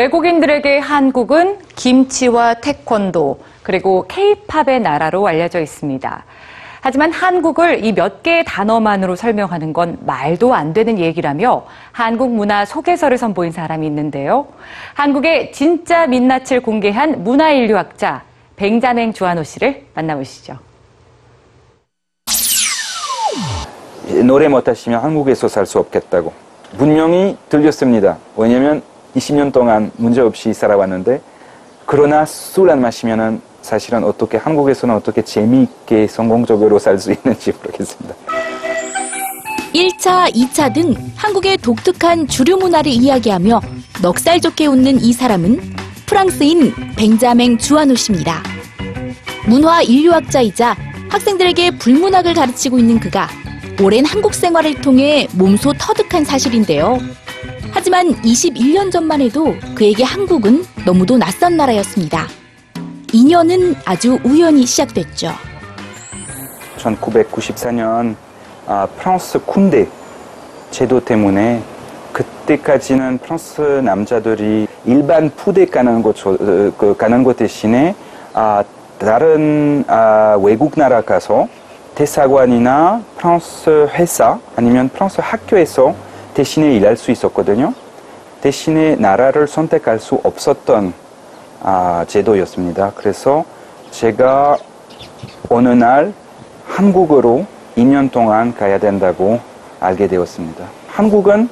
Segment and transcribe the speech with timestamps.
[0.00, 6.24] 외국인들에게 한국은 김치와 태권도, 그리고 케이팝의 나라로 알려져 있습니다.
[6.82, 13.16] 하지만 한국을 이 몇 개의 단어만으로 설명하는 건 말도 안 되는 얘기라며 한국 문화 소개서를
[13.16, 14.46] 선보인 사람이 있는데요.
[14.92, 18.22] 한국의 진짜 민낯을 공개한 문화인류학자
[18.56, 20.58] 뱅자맹 주한호 씨를 만나보시죠.
[24.24, 26.34] 노래 못하시면 한국에서 살 수 없겠다고
[26.76, 28.18] 분명히 들렸습니다.
[28.36, 28.82] 왜냐면
[29.16, 31.20] 20년 동안 문제없이 살아왔는데
[31.86, 38.14] 그러나 술 안 마시면은 사실은 어떻게 한국에서는 어떻게 재미있게 성공적으로 살 수 있는지 모르겠습니다.
[39.74, 43.60] 1차, 2차 등 한국의 독특한 주류 문화를 이야기하며
[44.02, 45.60] 넉살 좋게 웃는 이 사람은
[46.06, 48.42] 프랑스인 뱅자맹 주하노 씨입니다.
[49.46, 50.76] 문화 인류학자이자
[51.10, 53.28] 학생들에게 불문학을 가르치고 있는 그가
[53.82, 56.98] 오랜 한국 생활을 통해 몸소 터득한 사실인데요.
[57.72, 62.26] 하지만 21년 전만 해도 그에게 한국은 너무도 낯선 나라였습니다.
[63.12, 65.32] 인연은 아주 우연히 시작됐죠.
[66.78, 68.14] 1994년
[68.66, 69.86] 아, 프랑스 군대
[70.70, 71.62] 제도 때문에
[72.12, 76.36] 그때까지는 프랑스 남자들이 일반 부대 가는 것, 저- 어,
[76.76, 77.94] 그 가는 것 대신에
[78.32, 78.64] 아,
[78.98, 81.48] 다른 아, 외국 나라 가서
[81.94, 85.94] 대사관이나 프랑스 회사 아니면 프랑스 학교에서
[86.36, 87.72] 대신에 일할 수 있었거든요.
[88.42, 90.92] 대신에 나라를 선택할 수 없었던
[91.62, 92.92] 아, 제도였습니다.
[92.94, 93.42] 그래서
[93.90, 94.58] 제가
[95.48, 96.12] 어느 날
[96.66, 97.46] 한국으로
[97.78, 99.40] 2년 동안 가야 된다고
[99.80, 100.66] 알게 되었습니다.
[100.88, 101.48] 한국은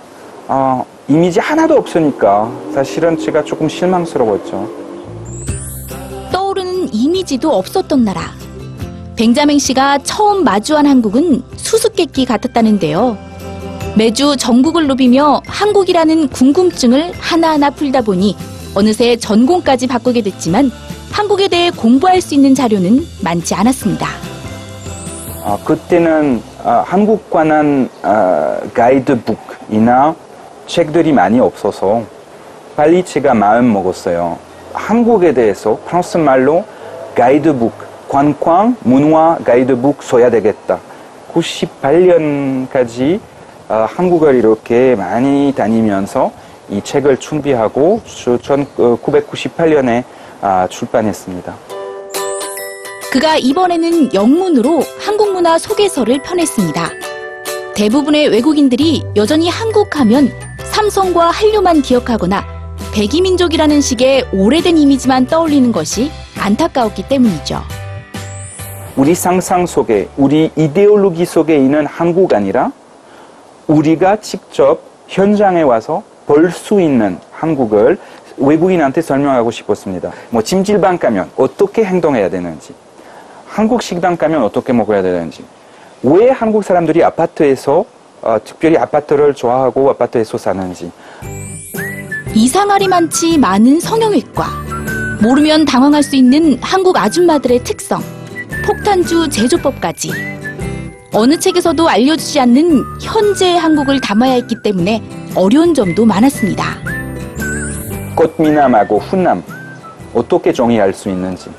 [0.49, 4.69] 어, 이미지 하나도 없으니까 사실은 제가 조금 실망스러웠죠.
[6.31, 8.21] 떠오르는 이미지도 없었던 나라.
[9.17, 13.34] 뱅자맹 씨가 처음 마주한 한국은 수수께끼 같았다는데요.
[13.97, 18.37] 매주 전국을 누비며 한국이라는 궁금증을 하나하나 풀다 보니
[18.75, 20.73] 어느새 전공까지 바꾸게 됐지만
[21.13, 24.09] 한국에 대해 공부할 수 있는 자료는 많지 않았습니다.
[25.45, 30.17] 어, 그때는 어, 한국 관한 어, 가이드북이나
[30.67, 32.03] 책들이 많이 없어서
[32.75, 34.37] 빨리 제가 마음 먹었어요.
[34.73, 36.65] 한국에 대해서 프랑스 말로
[37.15, 37.73] 가이드북,
[38.09, 40.81] 관광, 문화 가이드북 써야 되겠다.
[41.33, 43.34] 98년까지 어,
[43.69, 46.33] 한국을 이렇게 많이 다니면서
[46.71, 50.05] 이 책을 준비하고 1998년에
[50.41, 51.55] 아, 출판했습니다.
[53.13, 56.91] 그가 이번에는 영문으로 한국 문화 소개서를 펴냈습니다.
[57.75, 60.31] 대부분의 외국인들이 여전히 한국 하면
[60.73, 62.45] 삼성과 한류만 기억하거나
[62.93, 67.63] 백이민족이라는 식의 오래된 이미지만 떠올리는 것이 안타까웠기 때문이죠.
[68.97, 72.71] 우리 상상 속에, 우리 이데올로기 속에 있는 한국 아니라
[73.67, 77.99] 우리가 직접 현장에 와서 볼 수 있는 한국을
[78.37, 80.11] 외국인한테 설명하고 싶었습니다.
[80.31, 82.75] 뭐 찜질방 가면 어떻게 행동해야 되는지,
[83.47, 85.45] 한국 식당 가면 어떻게 먹어야 되는지,
[86.03, 87.85] 왜 한국 사람들이 아파트에서
[88.23, 90.91] 어, 특별히 아파트를 좋아하고 아파트에서 사는지,
[92.35, 94.47] 이상하리 많지 많은 성형외과.
[95.23, 98.03] 모르면 당황할 수 있는 한국 아줌마들의 특성.
[98.67, 100.34] 폭탄주 제조법까지.
[101.17, 105.01] 어느 책에서도 알려주지 않는 현재의 한국을 담아야 했기 때문에
[105.37, 106.65] 어려운 점도 많았습니다.
[108.17, 109.45] 꽃미남하고 훈남
[110.13, 111.51] 어떻게 정의할 수 있는지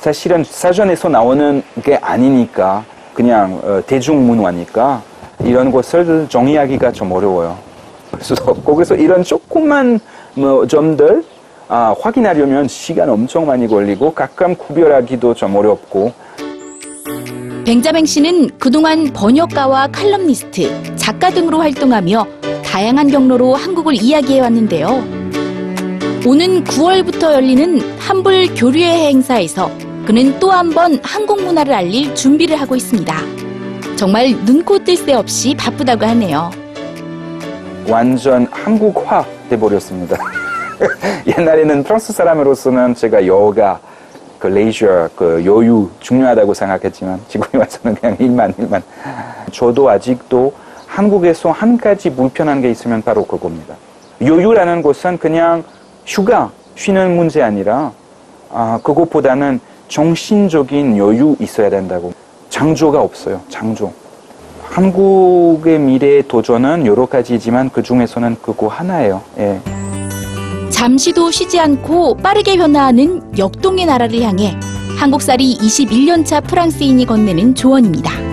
[0.00, 2.84] 사실은 사전에서 나오는 게 아니니까
[3.14, 5.00] 그냥 어, 대중문화니까
[5.44, 7.56] 이런 것을 정의하기가 좀 어려워요.
[8.10, 8.34] 그래서
[8.66, 10.00] 거기서 이런 조그만
[10.34, 11.22] 뭐 점들
[11.68, 16.12] 아, 확인하려면 시간 엄청 많이 걸리고 가끔 구별하기도 좀 어렵고
[17.64, 22.26] 뱅자맹 씨는 그동안 번역가와 칼럼니스트, 작가 등으로 활동하며
[22.64, 24.88] 다양한 경로로 한국을 이야기해 왔는데요.
[26.26, 29.70] 오는 9월부터 열리는 한불 교류회 행사에서
[30.06, 33.14] 그는 또 한 번 한국 문화를 알릴 준비를 하고 있습니다.
[33.96, 36.50] 정말 눈코 뜰 새 없이 바쁘다고 하네요.
[37.88, 40.16] 완전 한국화 돼버렸습니다.
[41.26, 43.78] 옛날에는 프랑스 사람으로서는 제가 여가,
[44.42, 48.82] 그 레이저, 그 여유 중요하다고 생각했지만 지금에 와서는 그냥 일만 일만.
[49.52, 50.52] 저도 아직도
[50.88, 53.76] 한국에서 한 가지 불편한 게 있으면 바로 그겁니다.
[54.20, 55.62] 여유라는 것은 그냥
[56.04, 57.92] 휴가, 쉬는 문제 아니라
[58.50, 62.12] 아, 그것보다는 정신적인 여유 있어야 된다고.
[62.50, 63.40] 장조가 없어요.
[63.48, 63.92] 장조.
[64.64, 69.22] 한국의 미래의 도전은 여러 가지지만 그 중에서는 그거 하나예요.
[69.38, 69.60] 예.
[70.82, 74.58] 잠시도 쉬지 않고 빠르게 변화하는 역동의 나라를 향해
[74.98, 78.31] 한국살이 21년차 프랑스인이 건네는 조언입니다.